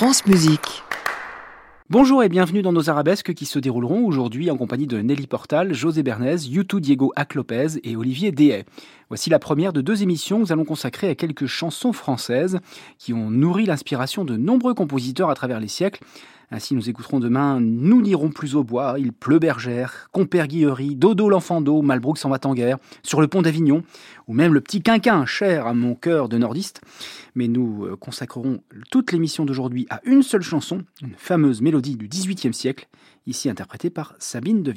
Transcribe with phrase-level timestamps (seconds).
[0.00, 0.82] France Musique.
[1.90, 5.74] Bonjour et bienvenue dans nos arabesques qui se dérouleront aujourd'hui en compagnie de Nelly Portal,
[5.74, 8.64] José Bernays, Yutu Diego Aclopez et Olivier Dehay.
[9.10, 12.60] Voici la première de deux émissions que nous allons consacrer à quelques chansons françaises
[12.96, 16.02] qui ont nourri l'inspiration de nombreux compositeurs à travers les siècles.
[16.52, 21.28] Ainsi, nous écouterons demain Nous n'irons plus au bois, Il pleut bergère, Compère Guillery, Dodo
[21.28, 23.84] l'enfant d'eau, Malbrook s'en va en guerre, Sur le pont d'Avignon,
[24.26, 26.80] ou même le petit quinquin cher à mon cœur de nordiste.
[27.36, 32.08] Mais nous euh, consacrerons toute l'émission d'aujourd'hui à une seule chanson, une fameuse mélodie du
[32.08, 32.88] XVIIIe siècle,
[33.26, 34.72] ici interprétée par Sabine de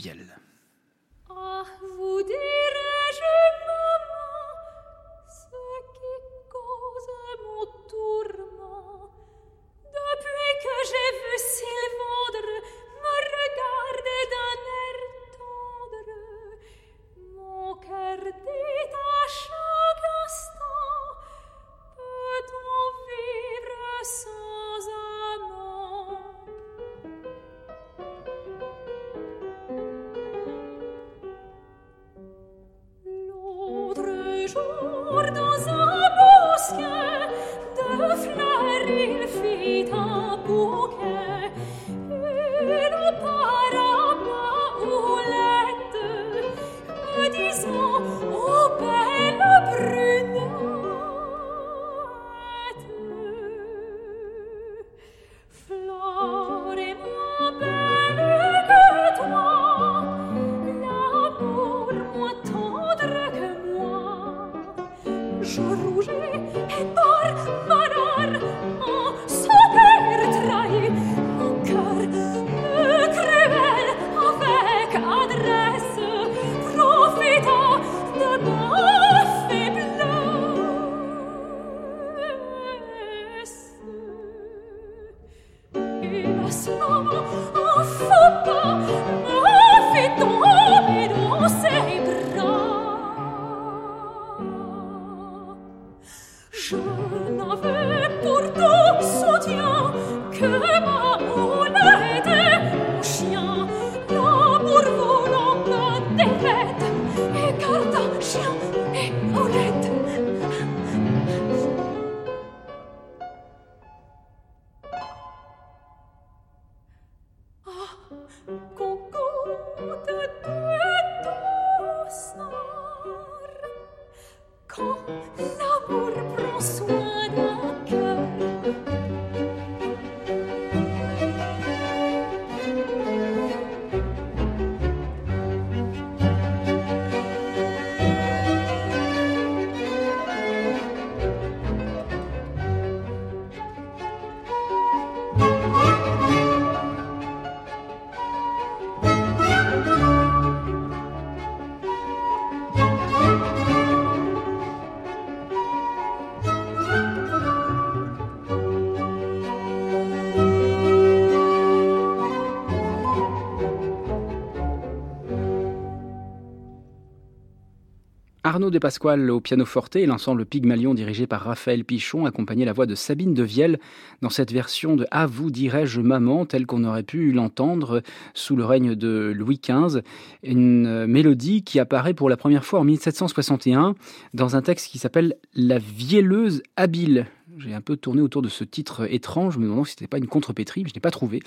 [168.54, 172.72] Arnaud de Pasquale au piano forte et l'ensemble Pygmalion dirigé par Raphaël Pichon accompagné la
[172.72, 173.80] voix de Sabine de Vielle
[174.22, 178.04] dans cette version de À vous dirais-je maman telle qu'on aurait pu l'entendre
[178.36, 180.02] sous le règne de Louis XV.
[180.44, 183.96] Une mélodie qui apparaît pour la première fois en 1761
[184.36, 187.26] dans un texte qui s'appelle La vielleuse habile
[187.60, 190.28] j'ai un peu tourné autour de ce titre étrange, me demandant si c'était pas une
[190.28, 191.42] contrepétrie, mais je n'ai pas trouvé.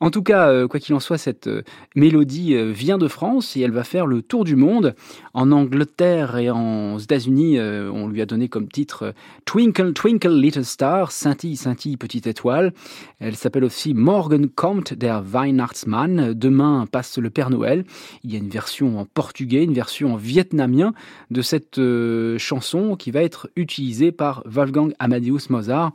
[0.00, 1.62] En tout cas, euh, quoi qu'il en soit, cette euh,
[1.94, 4.94] mélodie euh, vient de France et elle va faire le tour du monde.
[5.32, 11.10] En Angleterre et en États-Unis, on lui a donné comme titre Twinkle Twinkle Little Star,
[11.10, 12.72] scintille scintille petite étoile.
[13.18, 16.34] Elle s'appelle aussi Morgen kommt der Weihnachtsmann.
[16.34, 17.84] Demain passe le Père Noël.
[18.22, 20.94] Il y a une version en portugais, une version en vietnamien
[21.32, 21.80] de cette
[22.38, 25.92] chanson qui va être utilisée par Wolfgang Amadeus Mozart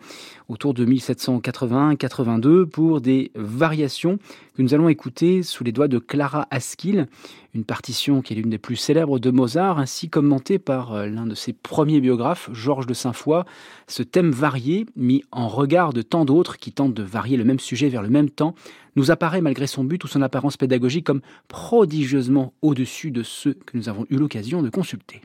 [0.48, 4.18] autour de 1780-82 pour des variations
[4.56, 7.08] que nous allons écouter sous les doigts de Clara Askill,
[7.54, 11.26] une partition qui est l'une des plus célèbres de Mozart, ainsi commentée par euh, l'un
[11.26, 13.44] de ses premiers biographes, Georges de Saint-Foy.
[13.88, 17.60] Ce thème varié, mis en regard de tant d'autres qui tentent de varier le même
[17.60, 18.56] sujet vers le même temps,
[18.96, 23.78] nous apparaît malgré son but ou son apparence pédagogique comme prodigieusement au-dessus de ceux que
[23.78, 25.22] nous avons eu l'occasion de consulter.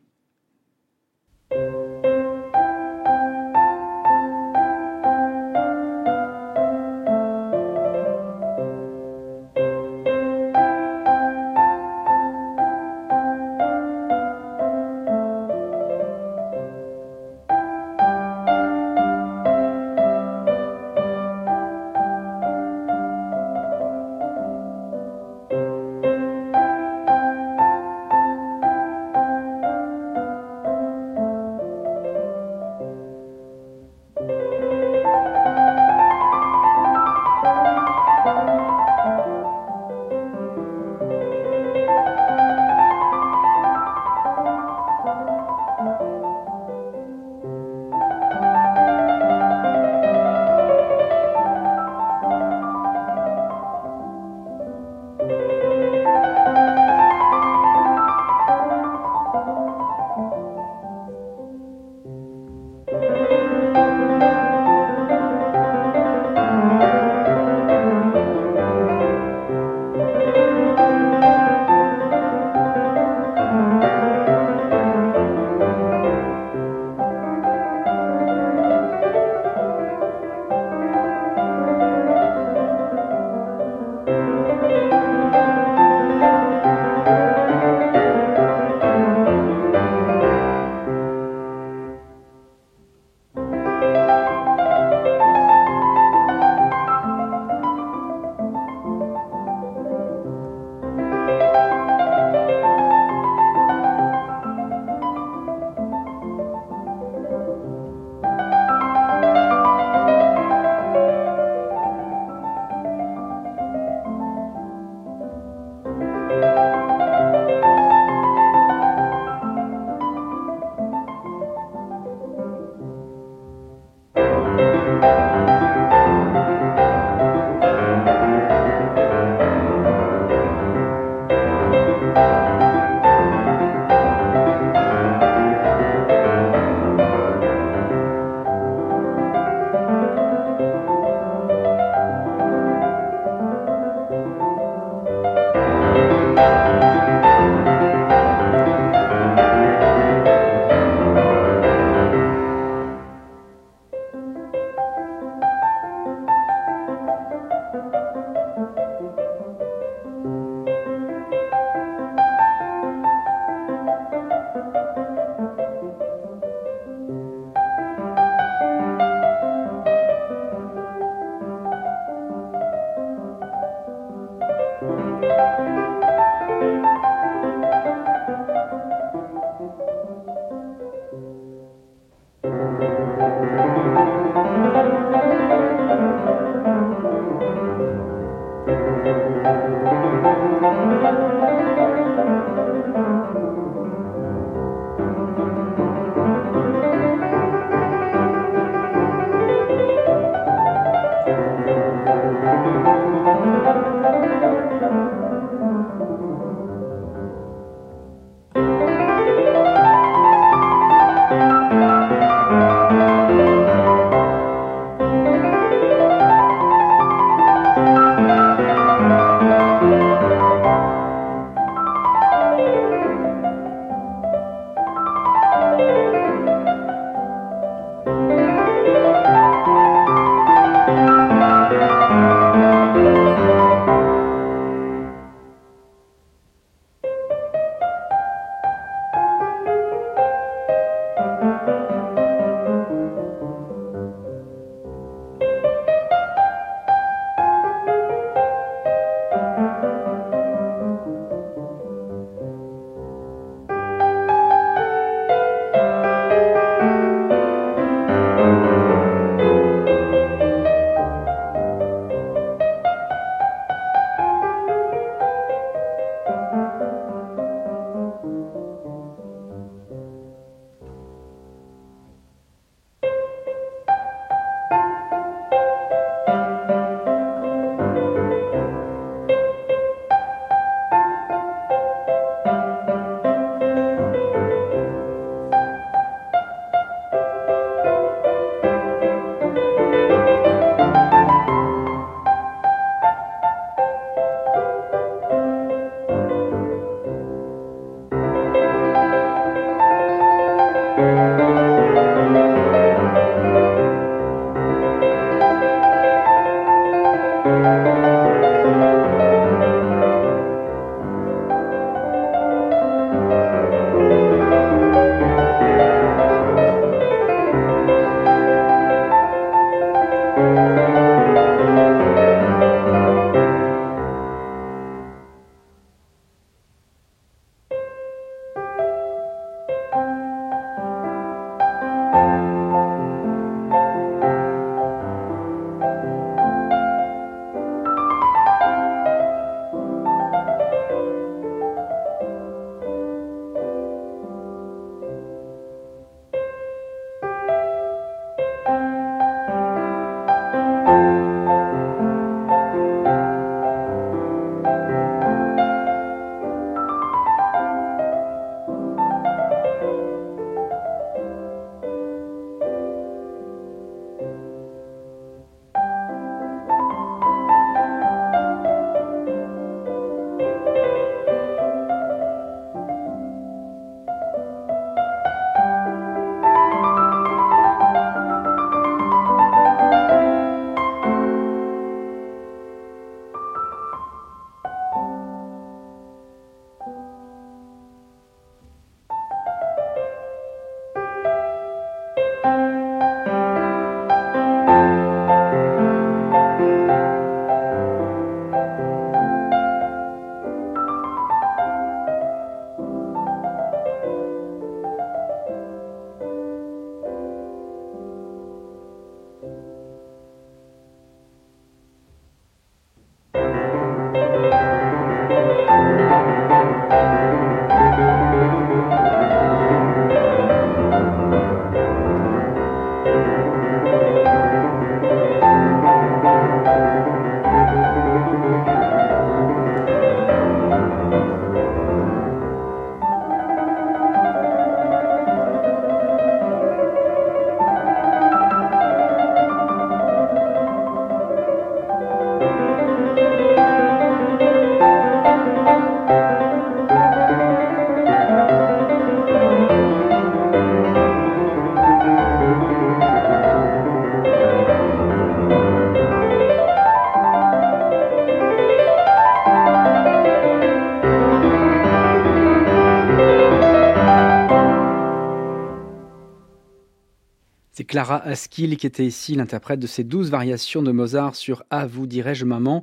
[467.95, 472.09] Clara Askill qui était ici l'interprète de ces douze variations de Mozart sur À vous
[472.09, 472.83] dirais-je maman,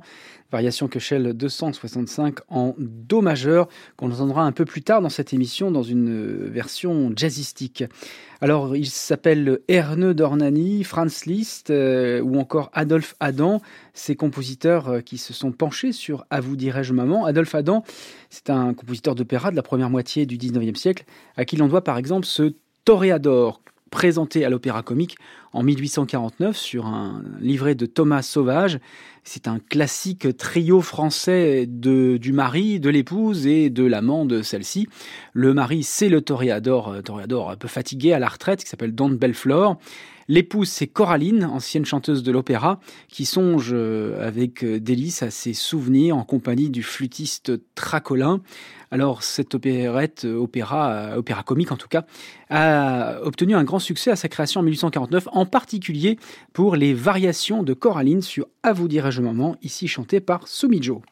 [0.50, 5.70] variation Köchel 265 en Do majeur qu'on entendra un peu plus tard dans cette émission
[5.70, 7.84] dans une version jazzistique.
[8.40, 13.60] Alors il s'appelle Erne Dornani, Franz Liszt euh, ou encore Adolphe Adam,
[13.92, 17.26] ces compositeurs euh, qui se sont penchés sur À vous dirais-je maman.
[17.26, 17.84] Adolphe Adam,
[18.30, 21.04] c'est un compositeur d'opéra de la première moitié du 19e siècle
[21.36, 22.54] à qui l'on doit par exemple ce
[22.86, 23.60] Toréador
[23.92, 25.16] présenté à l'Opéra Comique
[25.52, 28.80] en 1849 sur un livret de Thomas Sauvage.
[29.22, 34.88] C'est un classique trio français de, du mari, de l'épouse et de l'amant de celle-ci.
[35.34, 38.94] Le mari, c'est le toréador, euh, toréador un peu fatigué à la retraite, qui s'appelle
[38.94, 39.78] Don Belflor.
[40.26, 45.52] L'épouse, c'est Coraline, ancienne chanteuse de l'opéra, qui songe euh, avec euh, délice à ses
[45.52, 48.40] souvenirs en compagnie du flûtiste Tracolin.
[48.92, 52.04] Alors cette opérette, euh, opéra, opéra comique en tout cas,
[52.50, 56.18] a obtenu un grand succès à sa création en 1849, en particulier
[56.52, 61.00] pour les variations de Coraline sur À vous dirais-je maman, ici chantées par Sumijo.
[61.00, 61.11] c'est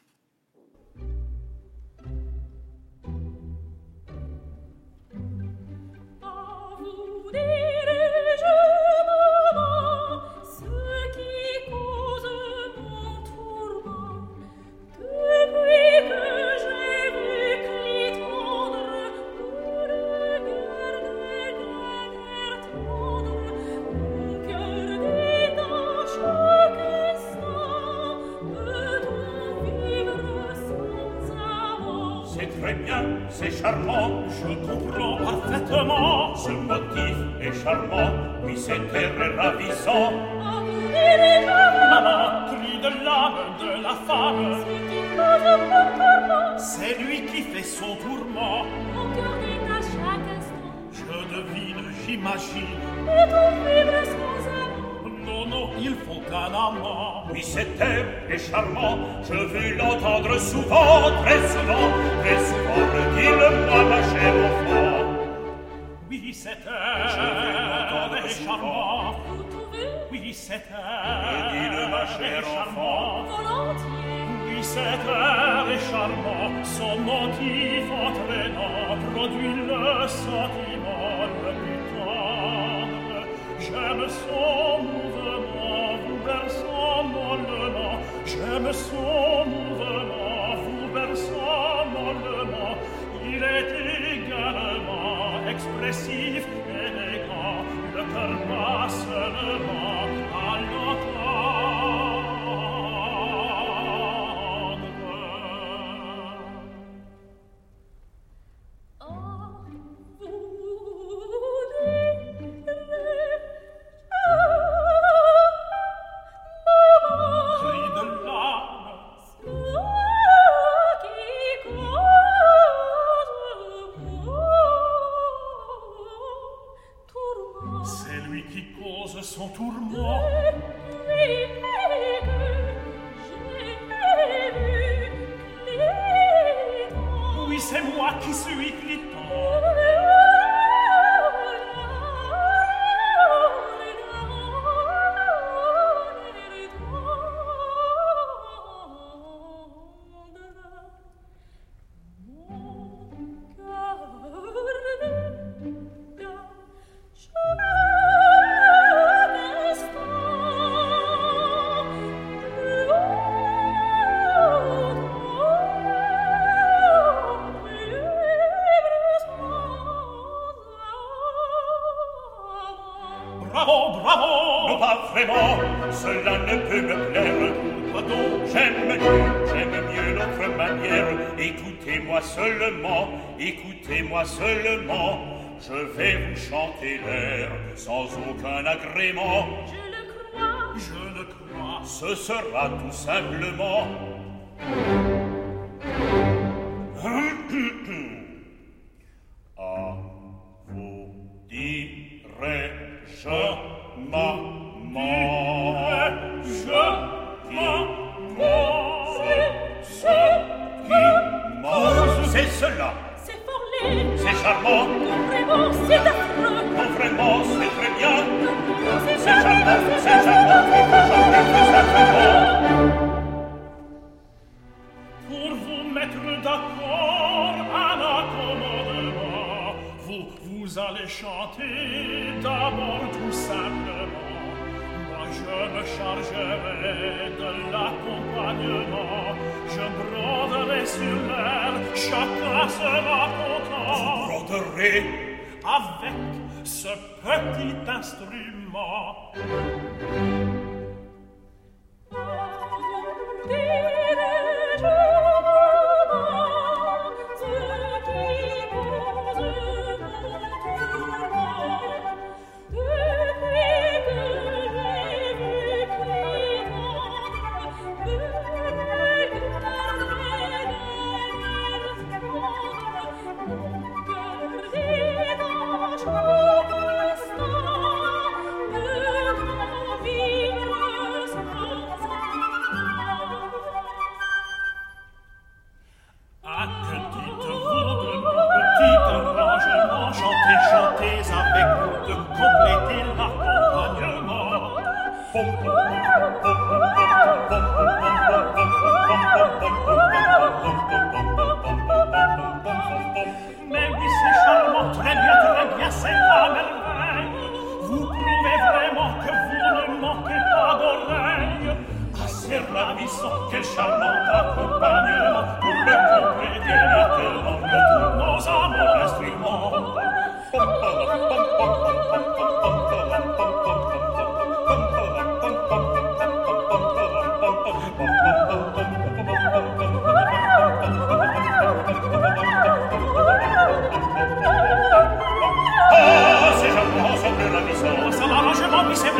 [173.51, 177.53] bravo, bravo Non, pas vraiment, cela ne peut me plaire.
[177.93, 181.07] Donc J'aime mieux, j'aime mieux notre manière.
[181.37, 185.19] Écoutez-moi seulement, écoutez-moi seulement.
[185.61, 189.47] Je vais vous chanter l'air sans aucun agrément.
[189.67, 190.03] Je le
[190.33, 191.81] crois, je le crois.
[191.85, 193.87] Ce sera tout simplement...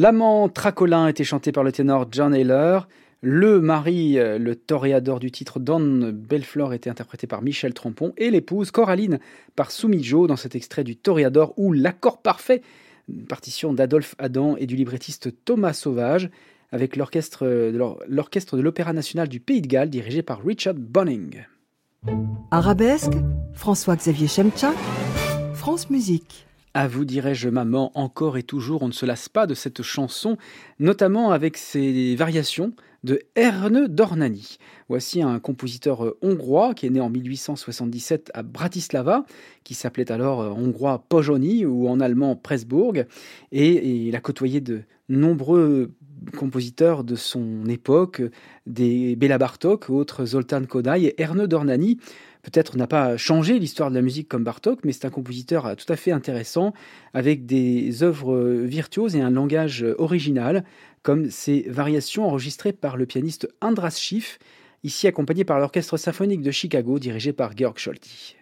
[0.00, 2.78] L'amant Tracolin était chanté par le ténor John Ayler.
[3.20, 8.12] Le mari, euh, le toréador du titre Don Belflor, était interprété par Michel Trompon.
[8.16, 9.18] Et l'épouse, Coraline,
[9.56, 12.62] par Soumijo, dans cet extrait du Toréador où l'accord parfait
[13.28, 16.30] partition d'Adolphe Adam et du librettiste Thomas Sauvage
[16.70, 21.44] avec l'orchestre de l'Opéra national du Pays de Galles dirigé par Richard Bonning.
[22.50, 23.14] Arabesque,
[23.54, 24.72] François-Xavier Chemcha,
[25.54, 26.46] France Musique.
[26.74, 30.36] À vous dirais-je, maman, encore et toujours, on ne se lasse pas de cette chanson,
[30.78, 32.72] notamment avec ses variations
[33.04, 34.58] de Erne Dornani.
[34.88, 39.24] Voici un compositeur euh, hongrois qui est né en 1877 à Bratislava,
[39.64, 43.06] qui s'appelait alors euh, hongrois Pojoni ou en allemand Pressburg,
[43.52, 45.92] et, il a côtoyé de nombreux
[46.36, 48.22] compositeurs de son époque,
[48.66, 51.98] des Béla Bartok, autres Zoltán Kodály et Erne Dornani
[52.42, 55.92] peut-être n'a pas changé l'histoire de la musique comme Bartok, mais c'est un compositeur tout
[55.92, 56.72] à fait intéressant,
[57.12, 60.64] avec des œuvres virtuoses et un langage original,
[61.08, 64.38] comme ces variations enregistrées par le pianiste Andras Schiff,
[64.84, 68.36] ici accompagné par l'Orchestre symphonique de Chicago dirigé par Georg Scholti.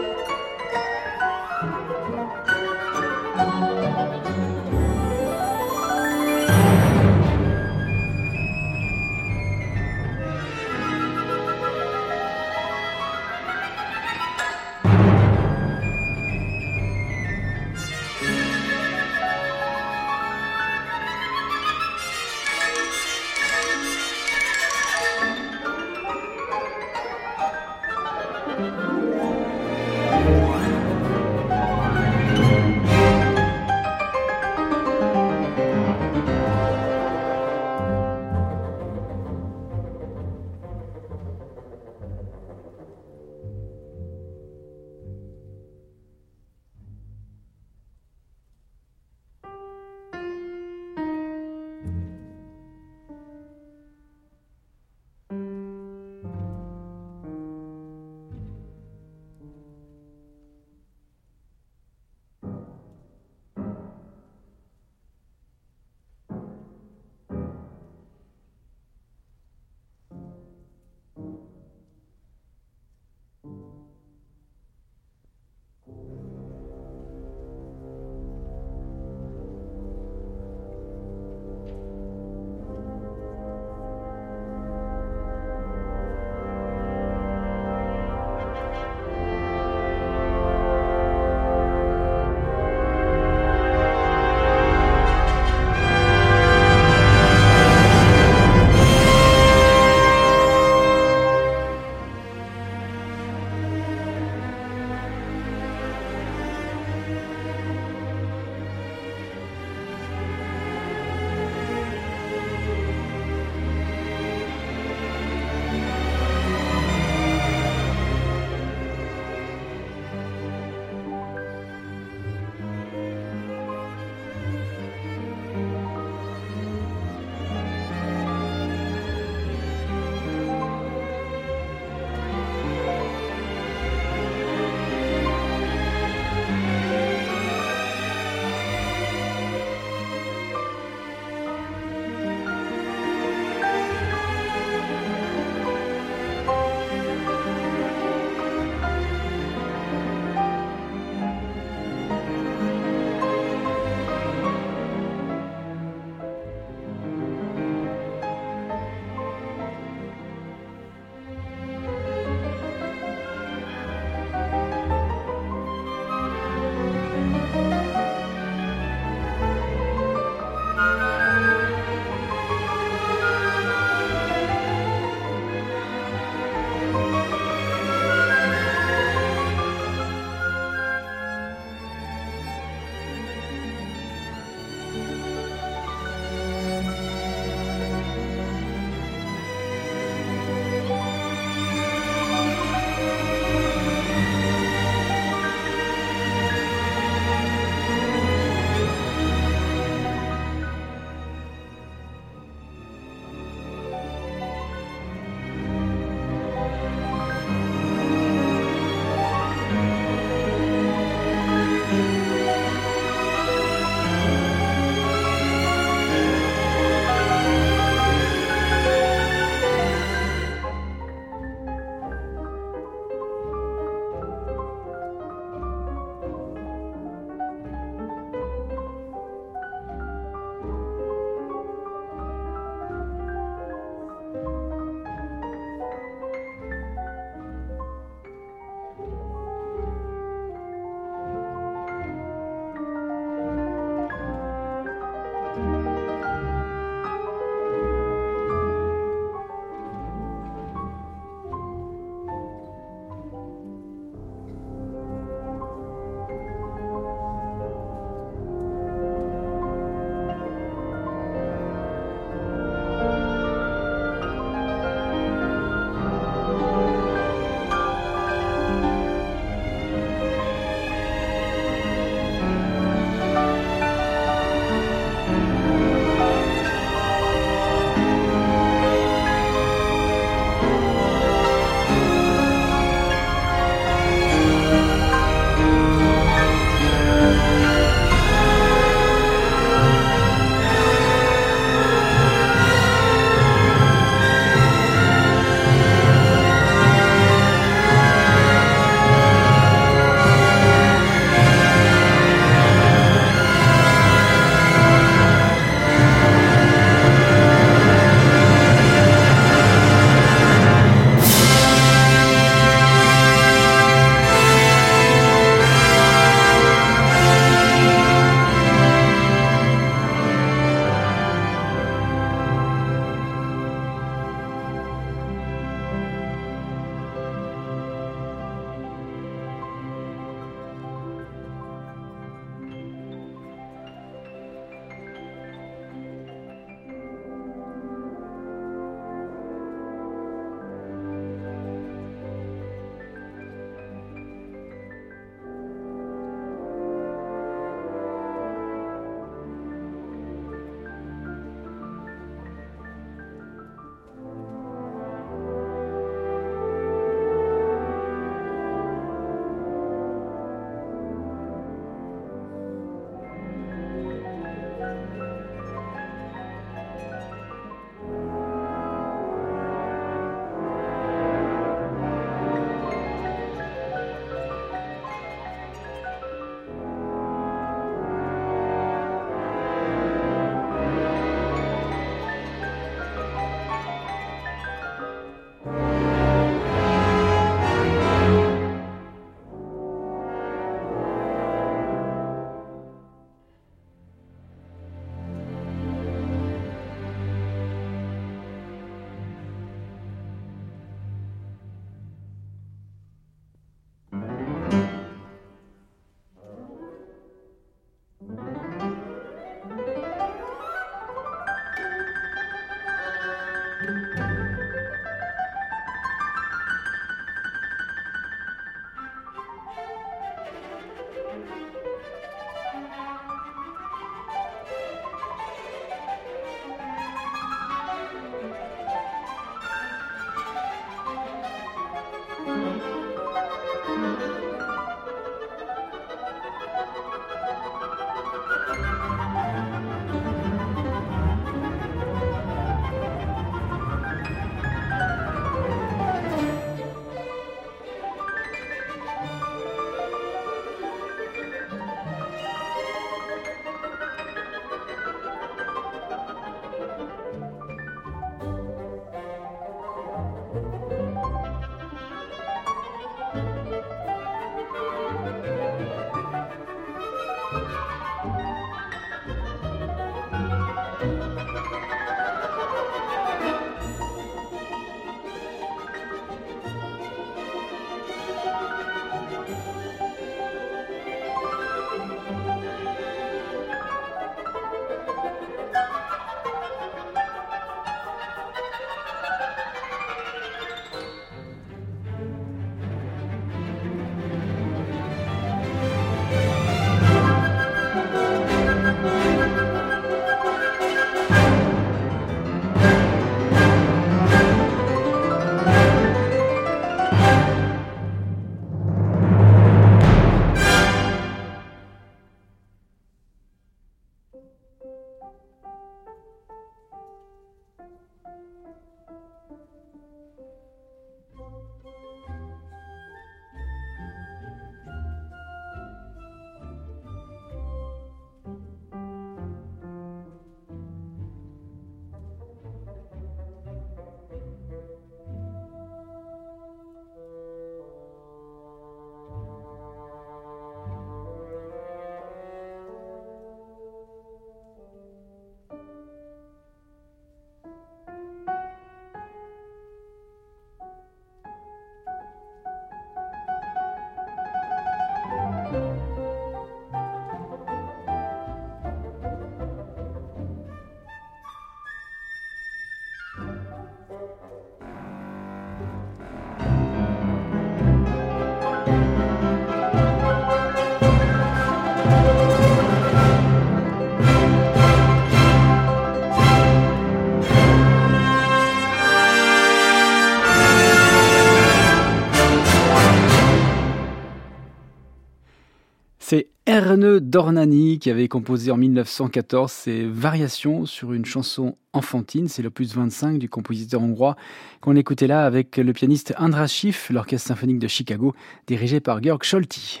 [586.96, 592.48] Dornani qui avait composé en 1914 ses variations sur une chanson enfantine.
[592.48, 594.36] C'est l'opus 25 du compositeur hongrois
[594.80, 598.34] qu'on écoutait là avec le pianiste Andras Schiff, l'orchestre symphonique de Chicago,
[598.66, 600.00] dirigé par Georg Scholti.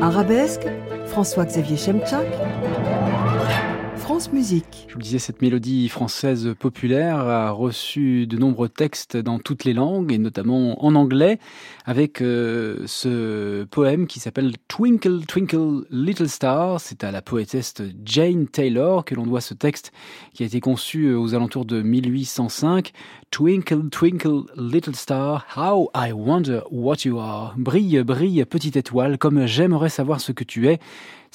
[0.00, 0.66] Arabesque,
[1.06, 2.26] François-Xavier Chemchak.
[4.88, 9.72] Je vous disais, cette mélodie française populaire a reçu de nombreux textes dans toutes les
[9.72, 11.40] langues, et notamment en anglais,
[11.86, 16.80] avec euh, ce poème qui s'appelle Twinkle Twinkle Little Star.
[16.80, 19.90] C'est à la poétesse Jane Taylor que l'on doit ce texte
[20.34, 22.92] qui a été conçu euh, aux alentours de 1805.
[23.32, 27.54] Twinkle Twinkle Little Star, how I wonder what you are.
[27.56, 30.78] Brille, brille, petite étoile, comme j'aimerais savoir ce que tu es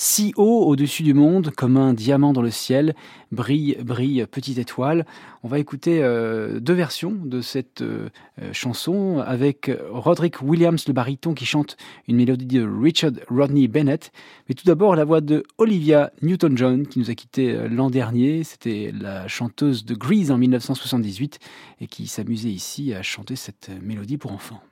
[0.02, 2.96] si haut au-dessus du monde, comme un diamant dans le ciel,
[3.32, 5.06] brille, brille, petite étoile.
[5.44, 8.10] On va écouter euh, deux versions de cette euh,
[8.42, 11.78] euh, chanson avec Roderick Williams, le baryton, qui chante
[12.08, 14.12] une mélodie de Richard Rodney Bennett.
[14.50, 18.44] Mais tout d'abord, la voix de Olivia Newton-John, qui nous a quittés l'an dernier.
[18.44, 21.38] C'était la chanteuse de Grease en 1978
[21.80, 24.64] et qui s'amusait ici à chanter cette mélodie pour enfants.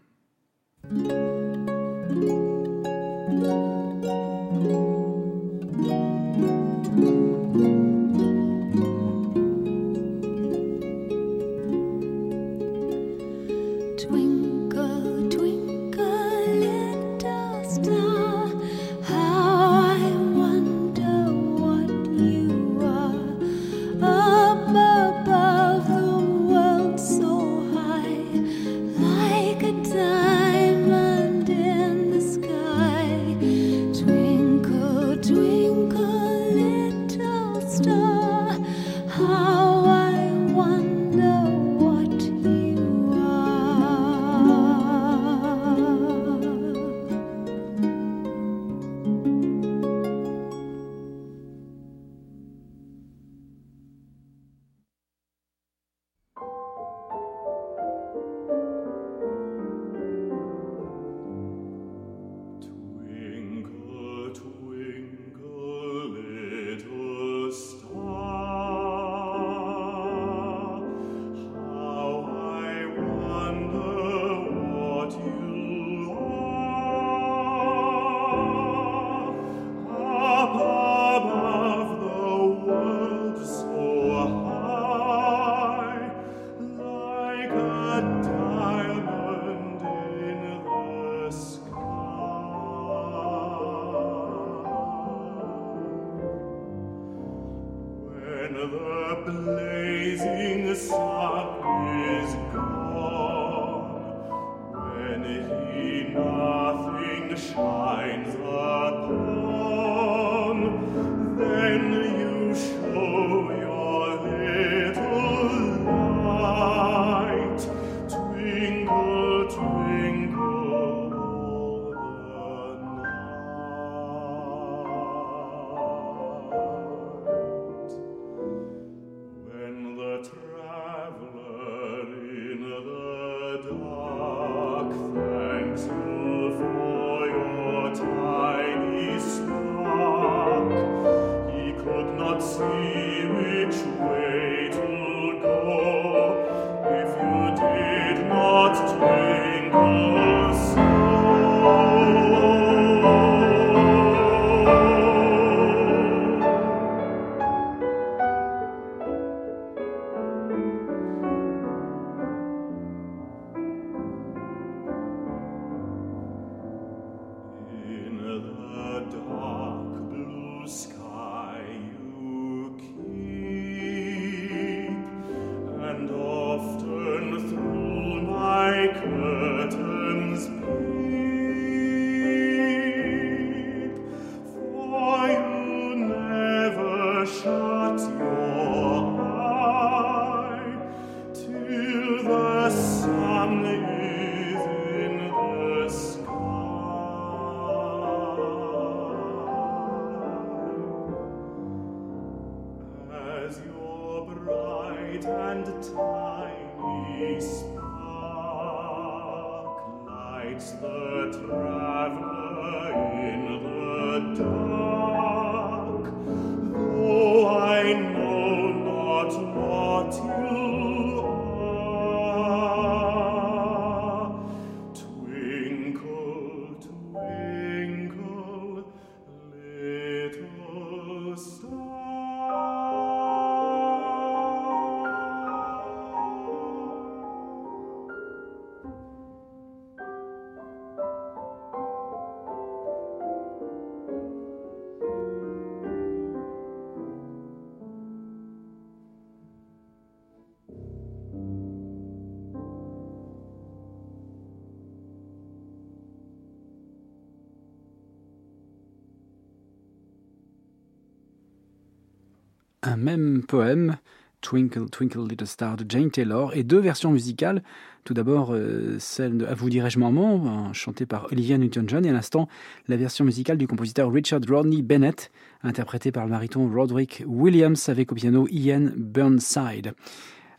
[263.00, 263.98] Même poème,
[264.42, 267.64] Twinkle Twinkle Little Star de Jane Taylor, et deux versions musicales.
[268.06, 272.14] Tout d'abord, euh, celle de À vous dirais-je maman, chantée par Olivia Newton-John, et à
[272.14, 272.48] l'instant,
[272.88, 275.32] la version musicale du compositeur Richard Rodney Bennett,
[275.64, 279.94] interprétée par le baryton Roderick Williams avec au piano Ian Burnside.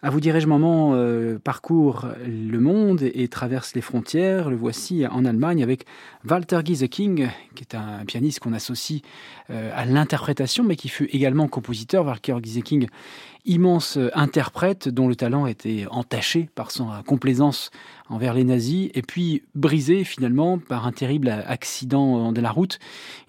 [0.02, 4.48] À vous dirais-je, maman euh, parcourt le monde et, traverse les frontières.
[4.48, 5.84] Le voici en Allemagne avec
[6.26, 9.02] Walter Gieseking, qui est un pianiste qu'on associe
[9.50, 12.06] euh, à l'interprétation, mais qui fut également compositeur.
[12.06, 12.86] Walter Gieseking
[13.44, 17.70] immense interprète dont le talent était entaché par son complaisance
[18.10, 22.78] envers les nazis et puis brisé finalement par un terrible accident de la route.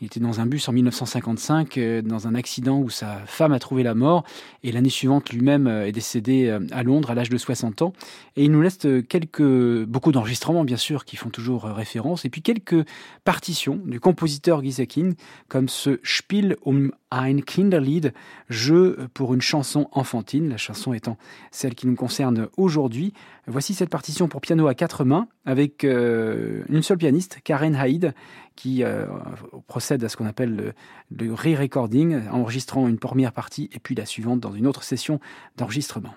[0.02, 3.60] Il était dans un bus en 1955 euh, dans un accident où sa femme a
[3.60, 4.24] trouvé la mort
[4.64, 7.94] et l'année suivante lui-même euh, est décédé euh, à Londres à l'âge de 60 ans
[8.36, 12.42] et il nous laisse quelques beaucoup d'enregistrements bien sûr qui font toujours référence et puis
[12.42, 12.86] quelques
[13.24, 15.14] partitions du compositeur Gieseking
[15.48, 18.14] comme ce Spiel um ein Kinderlied,
[18.50, 21.18] jeu pour une chanson enfantine, la chanson étant
[21.52, 23.14] celle qui nous concerne aujourd'hui.
[23.48, 28.14] Voici cette partition pour piano quatre mains avec euh, une seule pianiste, Karen Haid,
[28.56, 29.06] qui euh,
[29.68, 30.74] procède à ce qu'on appelle le,
[31.26, 35.20] le re-recording, enregistrant une première partie et puis la suivante dans une autre session
[35.58, 36.14] d'enregistrement.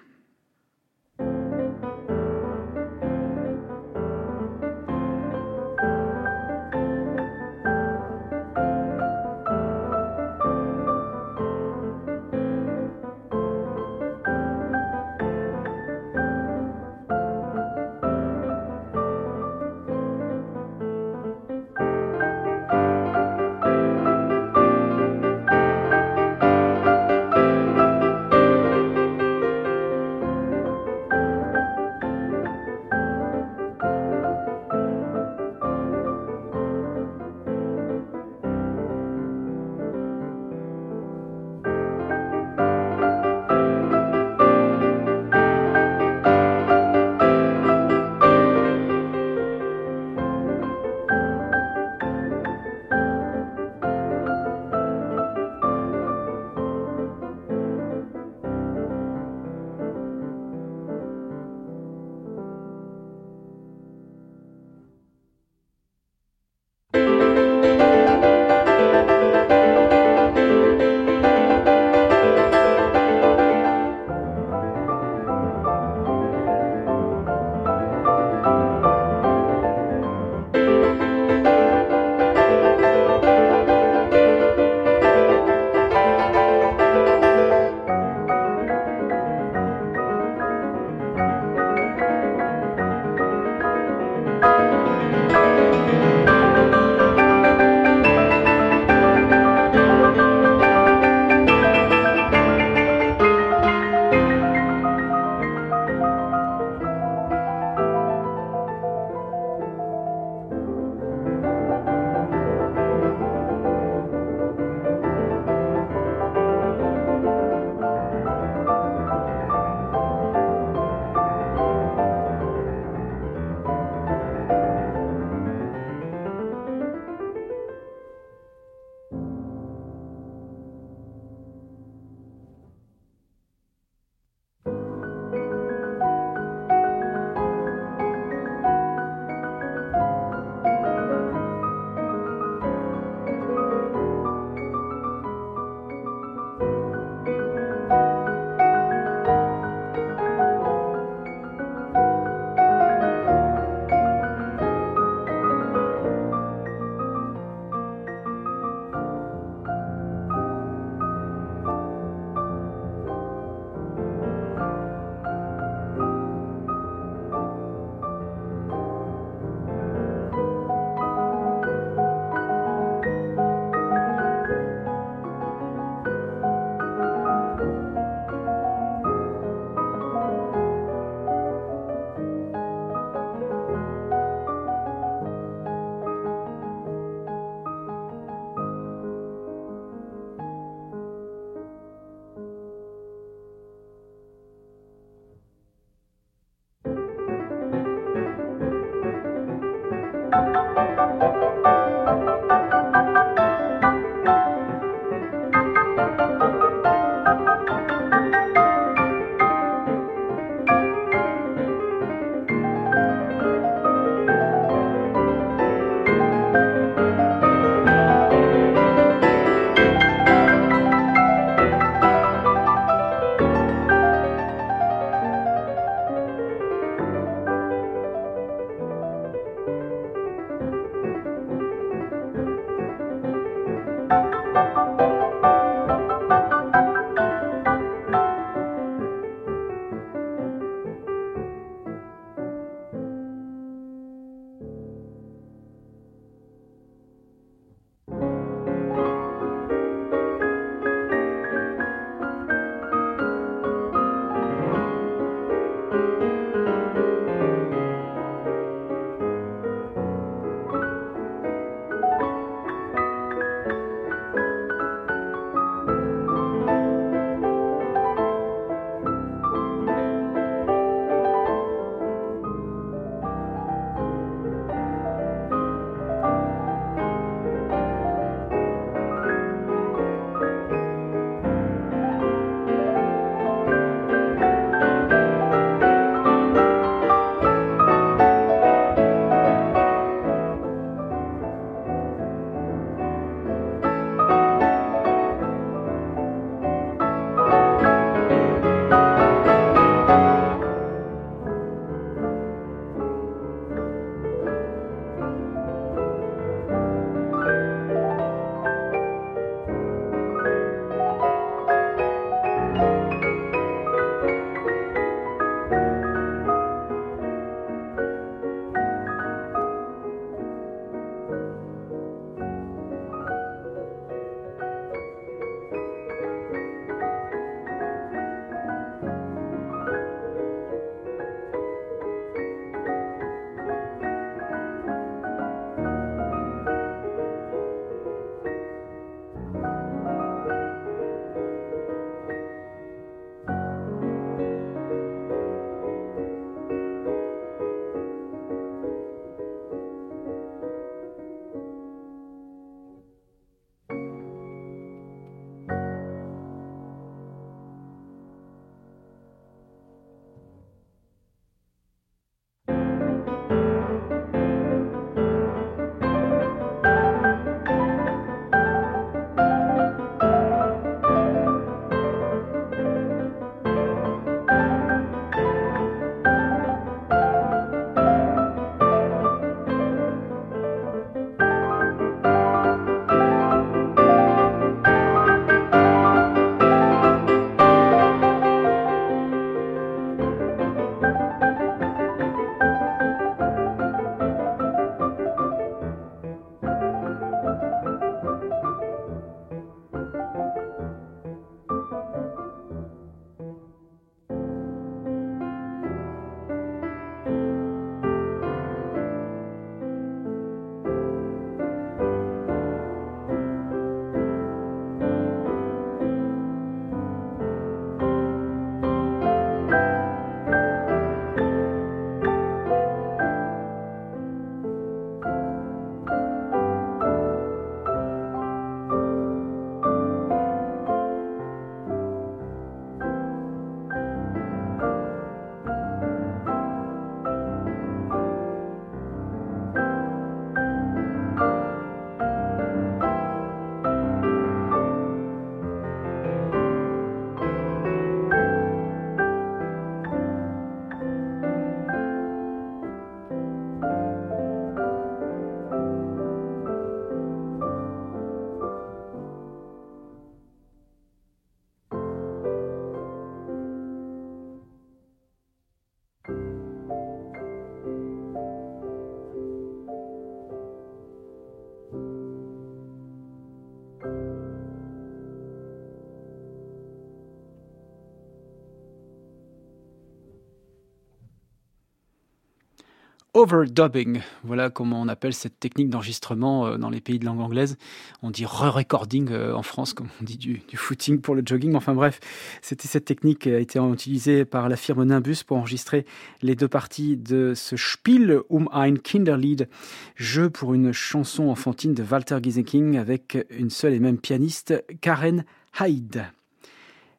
[483.35, 484.21] Overdubbing.
[484.45, 487.77] Voilà comment on appelle cette technique d'enregistrement euh, dans les pays de langue anglaise.
[488.23, 491.75] On dit re-recording euh, en France, comme on dit du, footing pour le jogging.
[491.75, 492.21] Enfin bref,
[492.63, 496.07] c'était cette technique qui a été utilisée par la firme Nimbus pour enregistrer
[496.43, 499.69] les deux parties de ce Spiel um ein Kinderlied,
[500.15, 505.45] jeu pour une chanson enfantine de Walter Gieseking avec une seule et même pianiste, Karen
[505.81, 506.25] Hyde.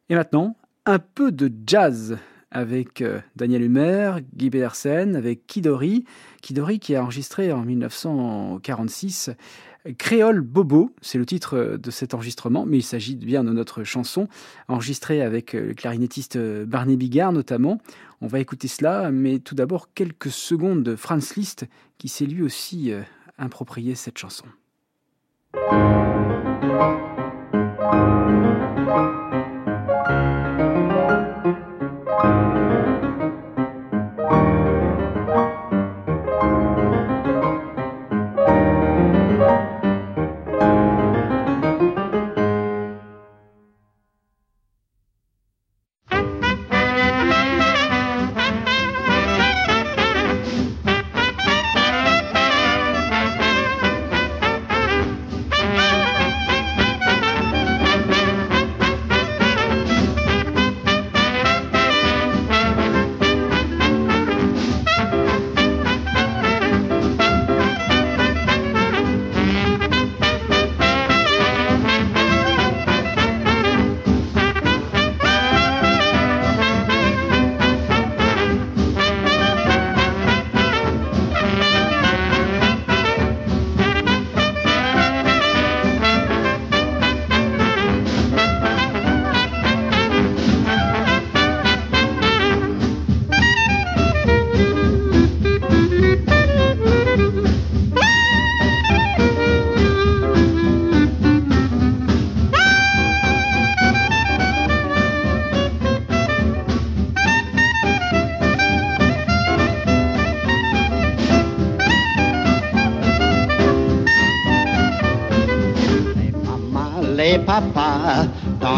[0.10, 0.56] Et maintenant,
[0.86, 2.18] un peu de jazz
[2.56, 6.06] avec euh, Daniel Humer, Guy Pedersen, avec Kidori.
[6.42, 9.32] Kidori qui a enregistré en 1946
[9.98, 14.30] Créole Bobo, c'est le titre de cet enregistrement, mais il s'agit bien de notre chanson,
[14.70, 17.82] enregistrée avec euh, le clarinettiste euh, Barney Bigard notamment.
[18.22, 22.42] On va écouter cela, mais tout d'abord quelques secondes de Franz Liszt qui s'est lui
[22.42, 22.94] aussi
[23.38, 24.46] approprié cette chanson.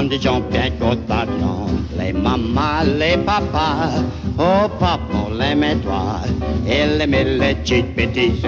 [0.07, 0.69] Des gens bien
[1.97, 4.03] les mamas, les papas,
[4.37, 6.21] oh papa, on l'aimait toi,
[6.65, 8.45] il aimait les petites bêtises,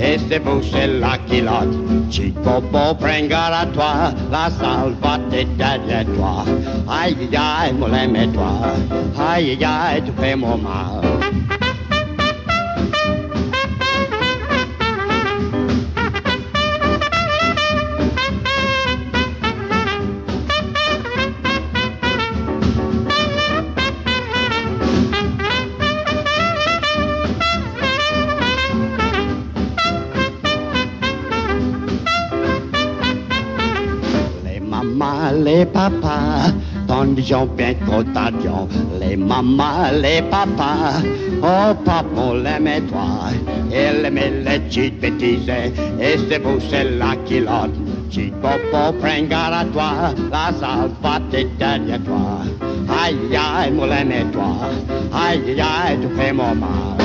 [0.00, 1.74] et c'est vous, c'est la kilote,
[2.10, 5.18] Chico bobo, à toi, la salle va
[5.58, 6.44] derrière toi,
[6.88, 8.52] aïe aïe aïe, on l'aimait toi,
[9.18, 11.41] aïe aïe aïe, tu fais mon mal.
[35.72, 36.52] Papas,
[37.18, 38.68] gens bien cotation,
[39.00, 41.02] les mamas, les papas,
[41.42, 43.30] oh papa, on l'aimait toi,
[43.72, 45.48] elle aimait les petites bêtises,
[46.00, 47.68] et c'est pour celle-là qu'il a.
[48.08, 49.92] Petit popo, prends garde à toi,
[50.30, 52.42] la salle va derrière toi.
[53.02, 54.52] Aïe, aïe, on l'aimait toi,
[55.12, 57.02] aïe, aïe, tu fais mon mal.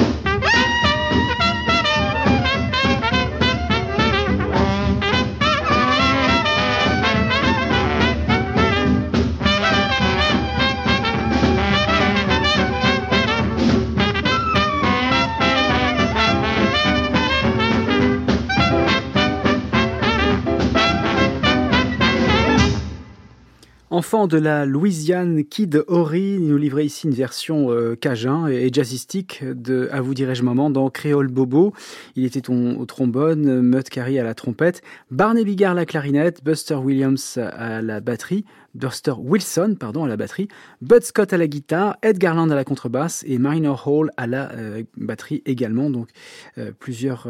[24.08, 29.44] Enfant de la Louisiane, Kid Ori nous livrait ici une version euh, cajun et jazzistique
[29.44, 31.74] de À vous dirais-je maman dans Créole Bobo.
[32.16, 34.82] Il était au trombone, Mutt Carey à la trompette,
[35.12, 38.46] Barney Bigard à la clarinette, Buster Williams à la batterie,
[38.76, 40.48] Buster Wilson pardon, à la batterie,
[40.82, 44.52] Bud Scott à la guitare, Ed Garland à la contrebasse et Minor Hall à la
[44.54, 45.90] euh, batterie également.
[45.90, 46.10] Donc
[46.58, 47.28] euh, plusieurs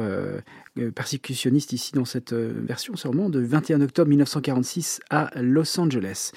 [0.96, 6.32] percussionnistes ici dans cette version seulement de 21 octobre 1946 à Los Angeles.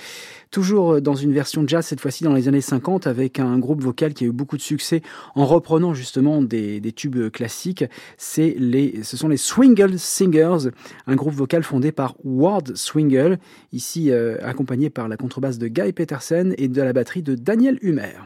[0.50, 3.82] Toujours euh, dans une version jazz, cette fois-ci dans les années 50, avec un groupe
[3.82, 5.02] vocal qui a eu beaucoup de succès
[5.34, 7.84] en reprenant justement des, tubes classiques.
[8.16, 10.70] C'est les, ce sont les Swingle Singers,
[11.06, 13.38] un groupe vocal fondé par Ward Swingle,
[13.72, 17.78] ici euh, accompagné par la contrebasse de Guy Petersen et de la batterie de Daniel
[17.82, 18.18] Humer.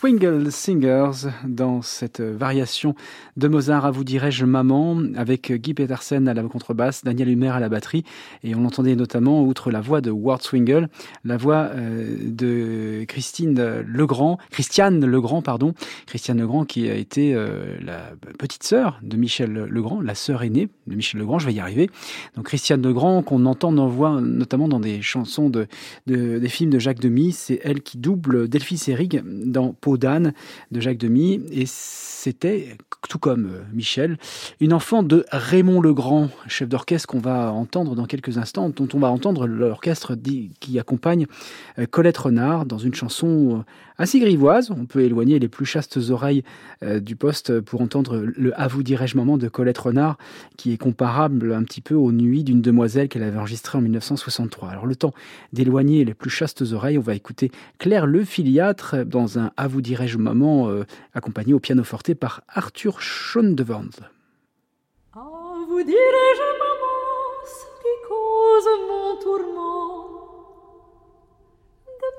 [0.00, 2.94] Swingle Singers dans cette variation
[3.36, 7.60] de Mozart à vous dirais-je maman avec Guy Petersen à la contrebasse, Daniel Humer à
[7.60, 8.04] la batterie
[8.42, 10.88] et on entendait notamment outre la voix de Ward Swingle,
[11.26, 15.74] la voix euh, de Christine Legrand, Christiane Legrand pardon,
[16.06, 18.00] Christiane Legrand qui a été euh, la
[18.38, 21.90] petite sœur de Michel Legrand, la sœur aînée de Michel Legrand, je vais y arriver.
[22.36, 25.66] Donc Christiane Legrand qu'on entend en voix notamment dans des chansons de,
[26.06, 30.98] des films de Jacques Demy, c'est elle qui double Delphine Seyrig dans Peau de Jacques
[30.98, 31.40] Demy.
[31.50, 32.76] Et c'était,
[33.08, 34.18] tout comme euh, Michel,
[34.60, 38.98] une enfant de Raymond Legrand, chef d'orchestre qu'on va entendre dans quelques instants, dont on
[38.98, 40.16] va entendre l'orchestre
[40.60, 41.26] qui accompagne
[41.78, 43.62] euh, Colette Renard dans une chanson euh,
[44.00, 44.70] assez grivoise.
[44.70, 46.42] On peut éloigner les plus chastes oreilles
[46.82, 50.18] du poste pour entendre le À vous dirais-je maman de Colette Renard,
[50.56, 54.70] qui est comparable un petit peu aux nuits d'une demoiselle qu'elle avait enregistrée en 1963.
[54.70, 55.12] Alors le temps
[55.52, 59.82] d'éloigner les plus chastes oreilles, on va écouter Claire Le Filiatre dans un À vous
[59.82, 60.70] dirais-je maman
[61.14, 62.98] accompagné au piano forte par Arthur
[69.22, 69.89] tourment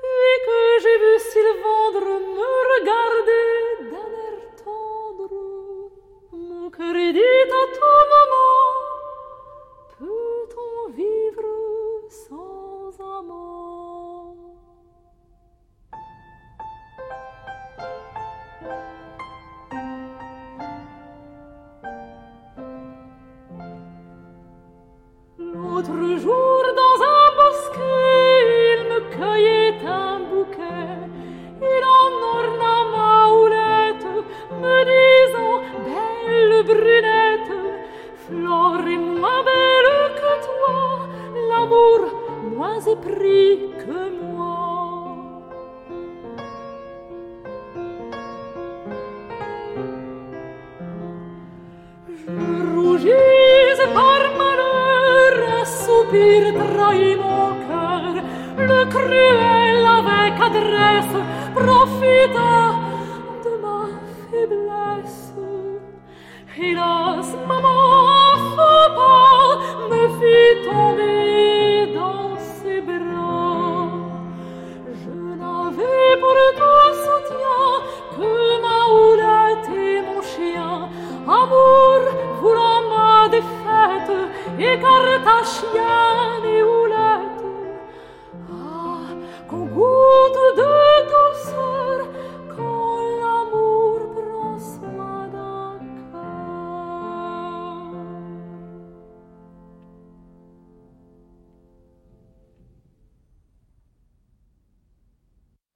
[0.02, 2.06] Depuis que j'ai vu Sylvandre
[2.36, 3.46] me regarder
[3.90, 5.36] d'un air tendre,
[6.32, 8.70] mon cœur est dit à tout moment
[10.00, 11.48] Peut-on vivre
[12.08, 14.36] sans amant?
[25.38, 28.38] L'autre jour, dans un bosquet,
[28.74, 29.51] il me cueillait
[36.64, 37.52] brunette,
[38.26, 38.86] Flore
[39.20, 41.08] moins belle que toi,
[41.48, 42.00] l'amour
[42.56, 45.42] moins épris que moi.
[52.08, 58.14] Je rougis par malheur, un soupir trahit mon cœur.
[58.58, 61.16] Le cruel avec adresse
[61.54, 62.81] profita
[66.54, 69.58] Hélas, maman, pas
[69.88, 73.88] me fit tomber dans ses bras.
[75.00, 77.64] Je n'avais pour tout soutien
[78.14, 80.90] que ma houlette et mon chien.
[81.26, 82.00] Amour,
[82.42, 84.12] voulant ma défaite,
[84.58, 86.41] écarte à chien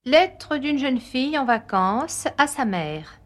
[0.09, 3.19] Lettre d'une jeune fille en vacances à sa mère.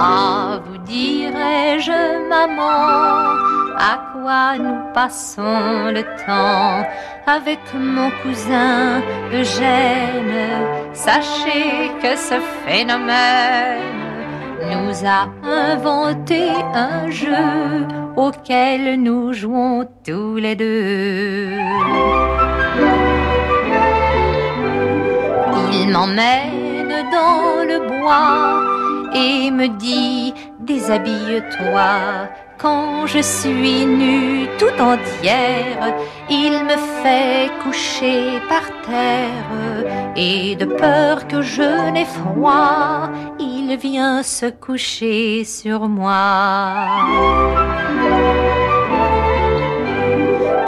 [0.00, 3.36] Ah, vous dirais-je, maman,
[3.78, 6.84] à quoi nous passons le temps
[7.28, 9.00] avec mon cousin
[9.32, 10.92] Eugène?
[10.92, 14.03] Sachez que ce phénomène
[14.72, 17.86] nous a inventé un jeu
[18.16, 21.50] auquel nous jouons tous les deux.
[25.72, 32.28] Il m'emmène dans le bois et me dit déshabille-toi.
[32.64, 35.94] Quand je suis nue tout entière,
[36.30, 44.22] il me fait coucher par terre et de peur que je n'ai froid, il vient
[44.22, 46.86] se coucher sur moi.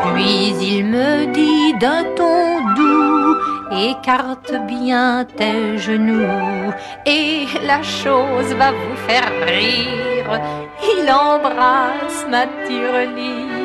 [0.04, 3.36] Puis il me dit d'un ton doux,
[3.72, 6.74] écarte bien tes genoux
[7.06, 10.42] et la chose va vous faire rire.
[10.82, 13.56] Il embrasse ma tirelire.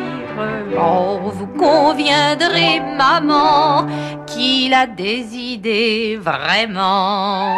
[0.79, 3.85] Oh, vous conviendrez, maman,
[4.25, 7.55] qu'il a des idées vraiment.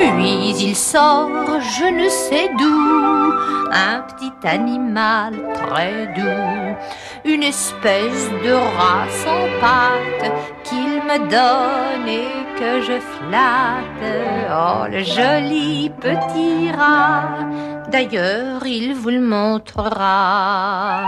[0.00, 1.28] Puis il sort,
[1.60, 3.34] je ne sais d'où,
[3.70, 10.32] un petit animal très doux, une espèce de rat sans pattes
[10.64, 14.08] qu'il me donne et que je flatte.
[14.50, 17.46] Oh, le joli petit rat,
[17.88, 21.02] d'ailleurs il vous le montrera.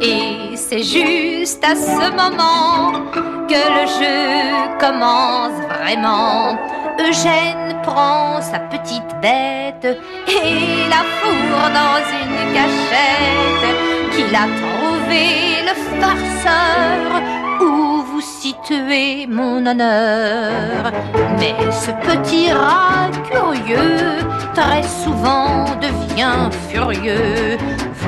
[0.00, 2.92] Et c'est juste à ce moment
[3.48, 6.58] que le jeu commence vraiment.
[6.98, 9.98] Eugène prend sa petite bête
[10.28, 13.68] et la fourre dans une cachette
[14.12, 15.24] qu'il a trouvé
[15.68, 17.22] le farceur
[17.60, 20.92] où vous situez mon honneur.
[21.38, 24.18] Mais ce petit rat curieux
[24.54, 27.56] très souvent devient furieux.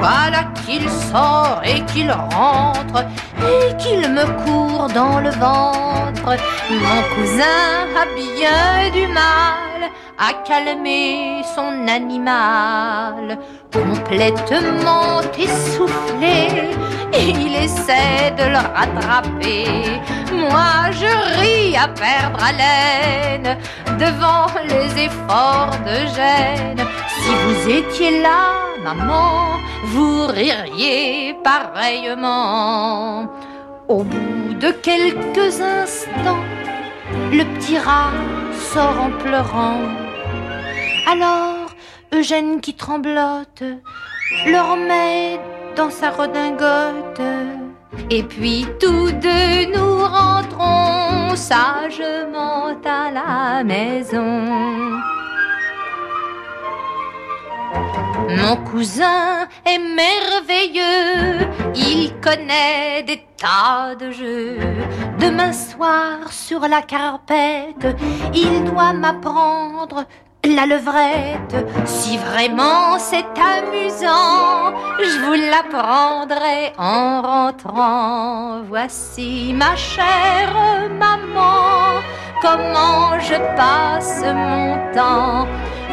[0.00, 3.04] Voilà qu'il sort et qu'il rentre
[3.38, 6.30] et qu'il me court dans le ventre.
[6.70, 13.38] Mon cousin a bien du mal à calmer son animal,
[13.72, 16.70] complètement essoufflé.
[17.12, 20.00] Il essaie de le rattraper.
[20.32, 23.58] Moi, je ris à perdre haleine
[23.98, 26.86] devant les efforts de gêne.
[27.18, 33.28] Si vous étiez là, maman, vous ririez pareillement.
[33.88, 36.44] Au bout de quelques instants,
[37.32, 38.12] le petit rat
[38.72, 39.82] sort en pleurant.
[41.10, 41.74] Alors,
[42.14, 43.62] Eugène qui tremblote
[44.46, 45.40] le remet
[45.76, 47.20] dans sa redingote.
[48.10, 55.00] Et puis tous deux nous rentrons sagement à la maison.
[58.36, 64.58] Mon cousin est merveilleux, il connaît des tas de jeux.
[65.18, 67.96] Demain soir sur la carpette,
[68.32, 70.04] il doit m'apprendre
[70.44, 71.56] la levrette.
[71.84, 78.62] Si vraiment c'est amusant, je vous l'apprendrai en rentrant.
[78.68, 80.54] Voici ma chère
[80.98, 82.00] maman,
[82.40, 85.46] comment je passe mon temps.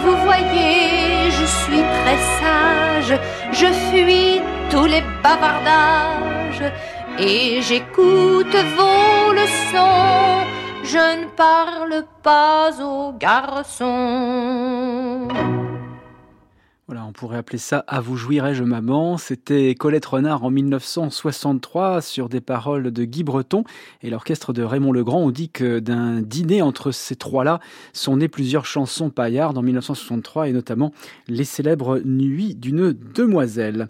[0.08, 3.20] Vous voyez, je suis très sage,
[3.52, 4.40] je fuis
[4.70, 6.72] tous les bavardages
[7.20, 10.46] et j'écoute vos leçons.
[10.86, 13.88] Je ne parle pas aux garçons.
[16.90, 19.18] Voilà, on pourrait appeler ça À vous jouirai-je maman.
[19.18, 23.66] C'était Colette Renard en 1963 sur des paroles de Guy Breton
[24.02, 25.20] et l'orchestre de Raymond Legrand.
[25.20, 27.60] On dit que d'un dîner entre ces trois-là
[27.92, 30.94] sont nées plusieurs chansons paillardes en 1963 et notamment
[31.28, 33.90] les célèbres Nuits d'une demoiselle.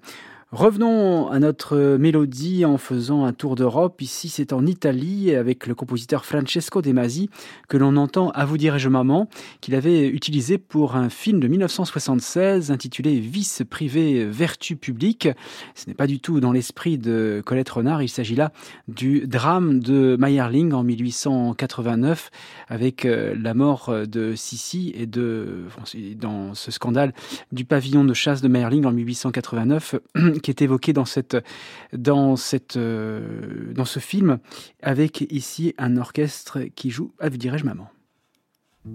[0.53, 4.02] Revenons à notre mélodie en faisant un tour d'Europe.
[4.02, 7.30] Ici, c'est en Italie avec le compositeur Francesco De Masi
[7.68, 9.28] que l'on entend À vous dirai-je maman,
[9.60, 15.28] qu'il avait utilisé pour un film de 1976 intitulé Vice privé vertu publique.
[15.76, 18.02] Ce n'est pas du tout dans l'esprit de Colette Renard.
[18.02, 18.53] Il s'agit là
[18.88, 22.32] du drame de Meyerling en 1889
[22.69, 25.65] avec euh, la mort de Sissi et de,
[26.15, 27.14] dans ce scandale
[27.52, 29.95] du pavillon de chasse de Meyerling en 1889
[30.48, 31.36] qui est évoqué dans, cette,
[31.91, 34.38] dans, cette, euh, dans ce film,
[34.82, 37.90] avec ici un orchestre qui joue À vous dirais-je maman.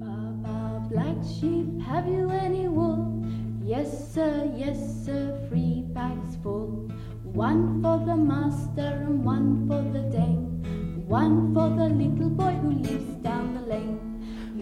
[0.00, 3.22] Papa, black sheep, have you any wool?
[3.62, 6.88] Yes, sir, yes, sir, three bags full.
[7.34, 10.62] One for the master and one for the dame.
[11.06, 14.11] One for the little boy who lives down the lane.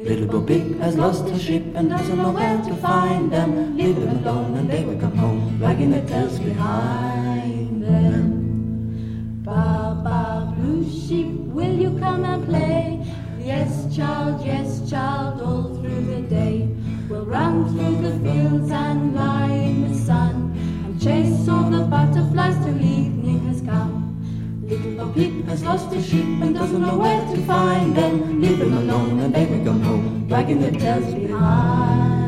[0.02, 3.76] Little Bo Pig has lost his sheep and doesn't know where to find them.
[3.76, 9.42] Leave them alone and they will come home, dragging their tails behind them.
[9.44, 13.04] Papa, blue sheep, will you come and play?
[13.38, 16.68] Yes, child, yes, child, all through the day.
[17.10, 22.56] We'll run through the fields and lie in the sun and chase all the butterflies
[22.64, 22.79] till.
[25.14, 28.40] Peep has lost his sheep and doesn't know where to find them.
[28.40, 32.19] Leave them alone and they will come home, dragging their tails behind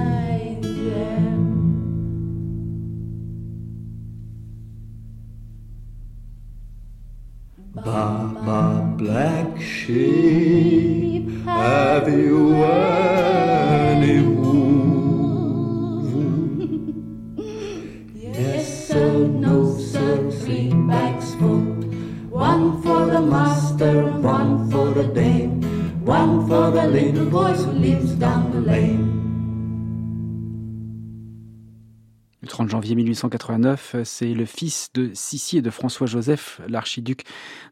[32.83, 37.23] janvier 1889, c'est le fils de Sissi et de François-Joseph, l'archiduc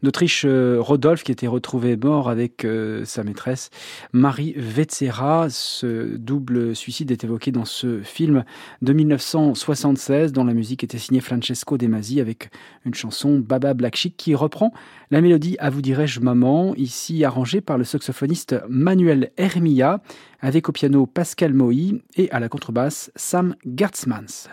[0.05, 3.71] d'Autriche euh, Rodolphe, qui était retrouvé mort avec euh, sa maîtresse
[4.13, 5.49] Marie Vetzera.
[5.51, 8.45] Ce double suicide est évoqué dans ce film
[8.83, 12.51] de 1976, dont la musique était signée Francesco De Masi avec
[12.85, 14.73] une chanson Baba Black Chic qui reprend
[15.11, 20.03] la mélodie À vous dirai-je maman, ici arrangée par le saxophoniste Manuel Hermia,
[20.39, 24.49] avec au piano Pascal Moï et à la contrebasse Sam Gertzmans.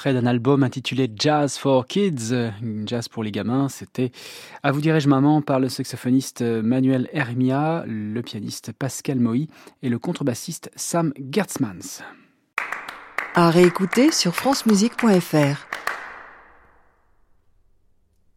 [0.00, 2.32] Extrait d'un album intitulé Jazz for Kids,
[2.86, 4.12] Jazz pour les gamins, c'était
[4.62, 9.48] À vous dirais-je maman par le saxophoniste Manuel Hermia, le pianiste Pascal Moï
[9.82, 12.00] et le contrebassiste Sam Gertzmans.
[13.34, 15.79] À réécouter sur francemusique.fr.